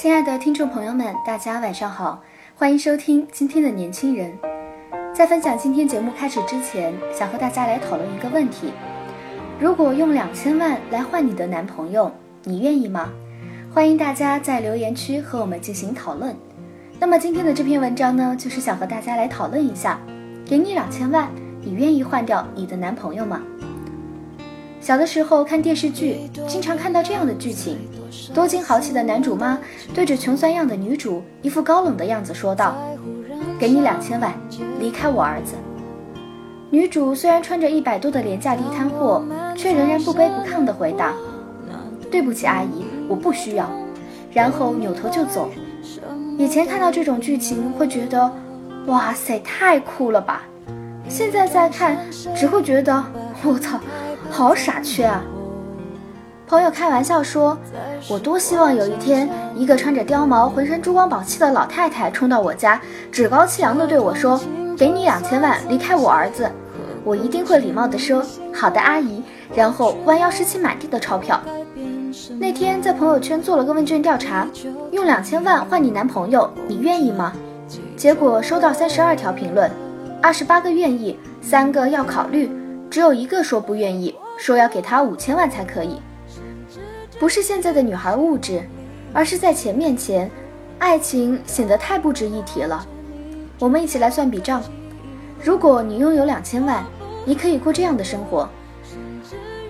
[0.00, 2.22] 亲爱的听众朋友们，大家晚上好，
[2.54, 4.32] 欢迎收听今天的年轻人。
[5.12, 8.72] 在分享今天节目开始之前，想和大家来讨论一个问题：
[9.58, 12.12] 如果用两千万来换你的男朋友，
[12.44, 13.10] 你愿意吗？
[13.74, 16.32] 欢迎大家在留言区和我们进行讨论。
[17.00, 19.98] 那么今天的这篇文章呢，就是想和大家来讨论一下：
[20.46, 21.28] 给你两千万，
[21.60, 23.42] 你愿意换掉你的男朋友吗？
[24.88, 26.16] 小的时候看电视剧，
[26.46, 27.76] 经常看到这样的剧情：
[28.32, 29.58] 多金豪气的男主妈
[29.92, 32.74] 对着穷酸样的女主，一副高冷的样子说道
[33.60, 34.32] ：“给你两千万，
[34.80, 35.56] 离开我儿子。”
[36.72, 39.22] 女主虽然穿着一百多的廉价地摊货，
[39.54, 41.12] 却仍然不卑不亢地回答
[42.10, 43.70] ：“对不起，阿姨，我不需要。”
[44.32, 45.50] 然后扭头就走。
[46.38, 48.32] 以前看到这种剧情会觉得
[48.88, 50.44] ：“哇塞，太酷了吧！”
[51.10, 51.98] 现在再看，
[52.34, 53.04] 只会觉得
[53.44, 53.78] ：“我操！”
[54.30, 55.22] 好傻缺啊！
[56.46, 57.56] 朋友开玩笑说
[58.08, 62.80] ：“我多希望有一天，一个穿着貂毛、浑身珠光宝气的老太太冲到我家，
[63.12, 64.40] 趾高气扬地对我说
[64.76, 66.50] ：‘给你两千万，离开我儿子。’
[67.04, 68.22] 我一定会礼貌地说
[68.52, 69.22] ：‘好的，阿姨。’
[69.54, 71.40] 然后弯腰拾起满地的钞票。
[72.38, 74.46] 那天在朋友圈做了个问卷调查，
[74.90, 77.32] 用两千万换你男朋友，你愿意吗？
[77.96, 79.70] 结果收到三十二条评论，
[80.22, 82.50] 二十八个愿意，三个要考虑。”
[82.90, 86.00] 只有一个说不愿意，说要给他五千万才可以。
[87.18, 88.62] 不是现在的女孩物质，
[89.12, 90.30] 而是在钱面前，
[90.78, 92.86] 爱情显得太不值一提了。
[93.58, 94.62] 我们一起来算笔账：
[95.42, 96.84] 如果你拥有两千万，
[97.24, 98.48] 你可以过这样的生活：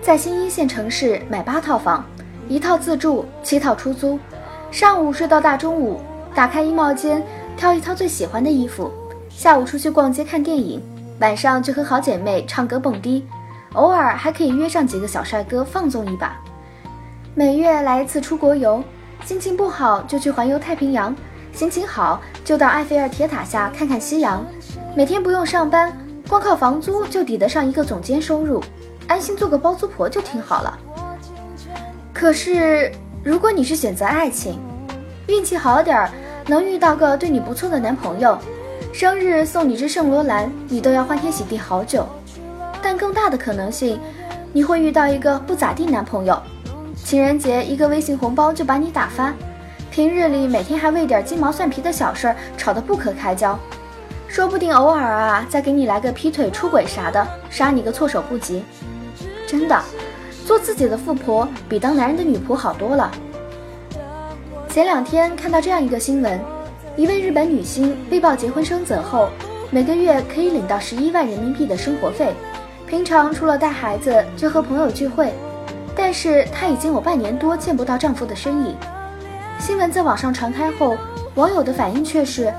[0.01, 2.05] 在新一线城市买八套房，
[2.47, 4.17] 一套自住，七套出租，
[4.71, 5.99] 上午睡到大中午，
[6.33, 7.21] 打开衣帽间
[7.57, 8.91] 挑一套最喜欢的衣服，
[9.29, 10.81] 下午出去逛街看电影。
[11.19, 13.27] 晚上就和好姐妹唱歌蹦迪，
[13.73, 16.39] 偶尔还可以约上几个小帅哥放纵一把。
[17.35, 18.81] 每月来一次出国游，
[19.25, 21.13] 心情不好就去环游太平洋，
[21.51, 24.45] 心情好就到埃菲尔铁塔下看看夕阳。
[24.95, 25.91] 每天不用上班，
[26.29, 28.63] 光靠房租就抵得上一个总监收入，
[29.07, 30.79] 安心做个包租婆就挺好了。
[32.13, 32.89] 可是，
[33.25, 34.57] 如果你是选择爱情，
[35.27, 36.09] 运气好点儿，
[36.47, 38.37] 能遇到个对你不错的男朋友。
[38.91, 42.05] 生日送你只圣罗兰，你都要欢天喜地好久。
[42.81, 43.99] 但更大的可能性，
[44.51, 46.37] 你会遇到一个不咋地男朋友。
[46.95, 49.33] 情人节一个微信红包就把你打发，
[49.89, 53.57] 平日里每天还为点鸡毛蒜皮的小事儿吵得不可开交。
[54.27, 58.63] 说不定偶尔啊，再给你来个劈腿、出轨啥的，杀你个措手不及。
[59.47, 59.81] 真的，
[60.45, 63.09] 做自己的富婆比当男人的女仆好多了。
[64.67, 66.39] 前两天看到这样一个新闻。
[66.95, 69.29] 一位日本女星被曝结婚生子后，
[69.71, 72.33] 每个月可以领到十一万人民币的生活费，
[72.87, 75.31] 平常除了带孩子就和朋友聚会。
[75.95, 78.75] 但是她已经有半年多见不到丈夫的身影。
[79.59, 80.97] 新闻在网上传开后，
[81.35, 82.53] 网友的反应却是：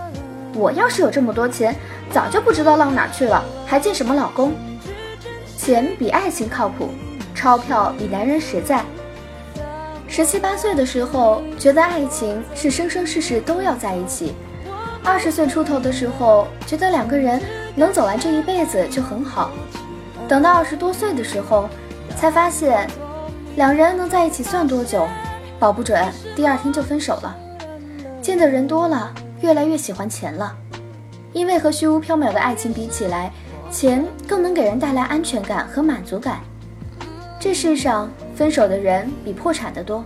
[0.55, 1.75] 我要是有这么多钱，
[2.11, 4.53] 早就不知道浪哪去了，还见什么老公？
[5.57, 6.91] 钱比爱情靠谱，
[7.35, 8.85] 钞票比男人实在。
[10.11, 14.33] 十七八岁的时候，觉得爱情是生生世世都要在一起；
[15.05, 17.41] 二十岁出头的时候，觉得两个人
[17.77, 19.51] 能走完这一辈子就很好；
[20.29, 21.69] 等到二十多岁的时候，
[22.17, 22.91] 才发现
[23.55, 25.07] 两人能在一起算多久，
[25.61, 26.05] 保不准
[26.35, 27.37] 第二天就分手了。
[28.21, 30.53] 见的人多了，越来越喜欢钱了，
[31.33, 33.33] 因为和虚无缥缈的爱情比起来，
[33.71, 36.41] 钱更能给人带来安全感和满足感。
[37.39, 38.11] 这世上。
[38.41, 40.03] 分手的人比破产的多，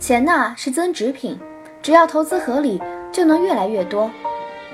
[0.00, 1.38] 钱呐是增值品，
[1.82, 2.80] 只要投资合理
[3.12, 4.10] 就能越来越多。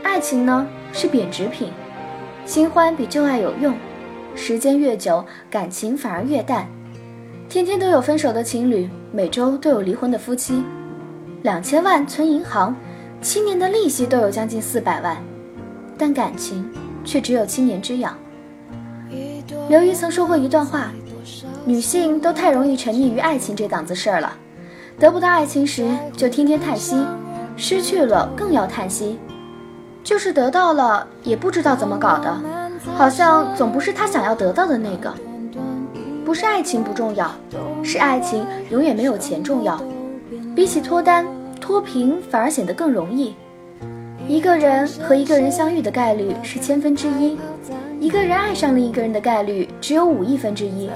[0.04, 1.72] 爱情呢是贬值品，
[2.46, 3.74] 新欢比旧爱有用，
[4.36, 6.68] 时间越久感情反而越淡。
[7.48, 10.62] 天天都有分手的情侣，每周都有离婚的夫妻。
[11.42, 12.76] 两千万存银行，
[13.20, 15.20] 七年的利息都有将近四百万，
[15.98, 16.72] 但感情
[17.04, 18.16] 却只有七年之痒。
[19.68, 20.92] 刘瑜曾说过一段话。
[21.64, 24.32] 女性都太容易沉溺于爱情这档子事儿了，
[24.98, 27.04] 得不到爱情时就天天叹息，
[27.56, 29.18] 失去了更要叹息，
[30.02, 32.40] 就是得到了也不知道怎么搞的，
[32.94, 35.12] 好像总不是他想要得到的那个。
[36.24, 37.30] 不是爱情不重要，
[37.82, 39.78] 是爱情永远没有钱重要。
[40.54, 41.26] 比起脱单，
[41.60, 43.34] 脱贫反而显得更容易。
[44.26, 47.36] 一个人和一个人相遇的概率是千分之一，
[48.00, 50.88] 一个人爱上另一个人的概率只有五亿分之一，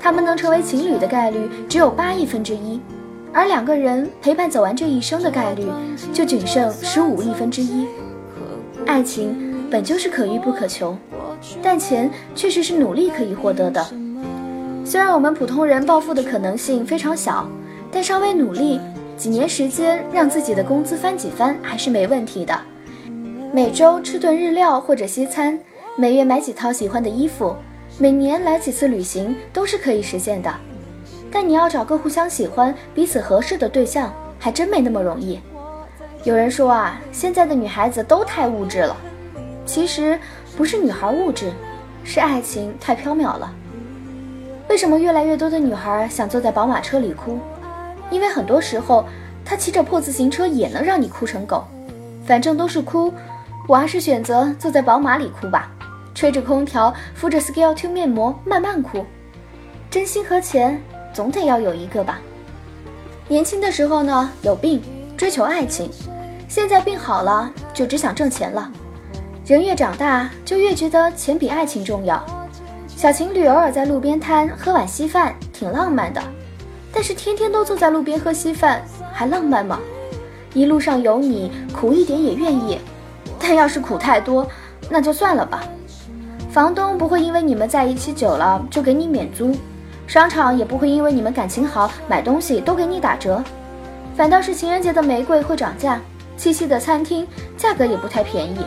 [0.00, 2.80] 他们能成为情侣的概率只有八亿分之一，
[3.32, 5.66] 而两个人陪伴走完这一生的概率
[6.12, 7.86] 就仅剩十五亿分之一。
[8.86, 10.96] 爱情本就是可遇不可求，
[11.62, 13.86] 但钱确实是努力可以获得的。
[14.84, 17.46] 虽然我们普通人暴富的可能性非常小，
[17.90, 18.80] 但稍微努力，
[19.22, 22.60] 几年时间让自己的工资翻几番还是没问题的。
[23.52, 25.56] 每周吃顿日料或者西餐，
[25.94, 27.54] 每月买几套喜欢的衣服，
[27.98, 30.52] 每年来几次旅行都是可以实现的。
[31.30, 35.38] 但你要找个互相喜欢、彼此合适的对象，还真没那么容易。
[36.24, 38.96] 有人说啊，现在的女孩子都太物质了。
[39.64, 40.18] 其实
[40.56, 41.52] 不是女孩物质，
[42.02, 43.54] 是爱情太缥缈了。
[44.68, 47.38] 为什么越来越多的女孩想坐在宝马车里哭？
[48.12, 49.04] 因为很多时候，
[49.44, 51.64] 她骑着破自行车也能让你哭成狗。
[52.24, 53.12] 反正都是哭，
[53.66, 55.68] 我还是选择坐在宝马里哭吧，
[56.14, 59.04] 吹着空调，敷着 Skill Two 面膜，慢慢哭。
[59.90, 60.80] 真心和钱
[61.12, 62.20] 总得要有一个吧。
[63.28, 64.82] 年轻的时候呢，有病，
[65.16, 65.90] 追求爱情。
[66.48, 68.70] 现在病好了，就只想挣钱了。
[69.46, 72.24] 人越长大，就越觉得钱比爱情重要。
[72.86, 76.22] 小情侣偶尔在路边摊喝碗稀饭，挺浪漫的。
[76.92, 79.80] 但是天天都坐在路边喝稀饭，还浪漫吗？
[80.54, 82.78] 一路上有你，苦一点也愿意。
[83.38, 84.46] 但要是苦太多，
[84.90, 85.64] 那就算了吧。
[86.50, 89.56] 房东不会因为你们在一起久了就给你免租，
[90.06, 93.42] 商场也不会因为你们感情好，买东西都给你打折。
[94.14, 96.00] 反倒是情人节的玫瑰会涨价。
[96.36, 98.58] 七夕的餐厅价格也不太便宜。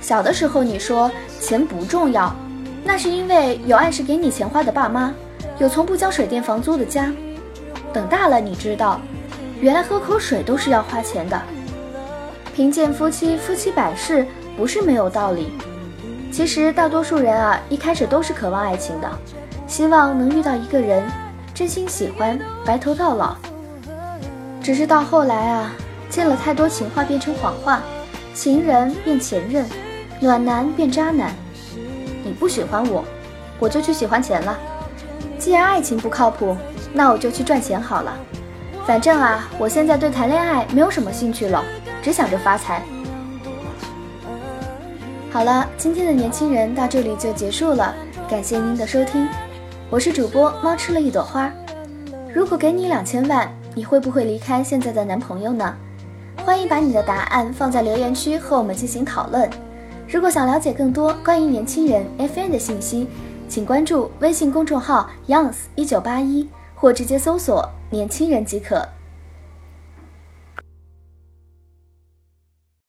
[0.00, 1.10] 小的时候你说
[1.40, 2.34] 钱不重要，
[2.84, 5.14] 那是因为有按时给你钱花的爸妈，
[5.60, 7.12] 有从不交水电房租的家。
[7.92, 9.00] 等大了你知道，
[9.60, 11.40] 原来喝口水都是要花钱的。
[12.54, 14.26] 贫贱夫妻夫妻百事
[14.56, 15.52] 不是没有道理。
[16.32, 19.10] 其实大多数人啊，一开始都是渴望爱情的，
[19.66, 21.06] 希望能遇到一个人，
[21.52, 23.36] 真心喜欢，白头到老。
[24.62, 25.72] 只是到后来啊。
[26.08, 27.80] 见了太多情话变成谎话，
[28.34, 29.64] 情人变前任，
[30.18, 31.32] 暖男变渣男。
[32.24, 33.04] 你不喜欢我，
[33.60, 34.58] 我就去喜欢钱了。
[35.40, 36.54] 既然爱情不靠谱，
[36.92, 38.14] 那我就去赚钱好了。
[38.86, 41.64] 反正啊，我现在对谈恋爱没有什么兴趣了，
[42.02, 42.82] 只想着发财。
[45.32, 47.94] 好了，今天的年轻人到这里就结束了，
[48.28, 49.26] 感谢您的收听，
[49.88, 51.50] 我是主播猫吃了一朵花。
[52.34, 55.74] 如果给你两千万，你会不会离开现在的男朋友呢？
[56.44, 59.48] 欢迎把你的答案放在留言区和我们进行讨论。
[60.06, 63.06] 如果想了解更多关于年轻人 FN 的信息，
[63.50, 68.86] 请关注微信公众号 Youngs 一九八一，或直接搜索“年轻人”即可。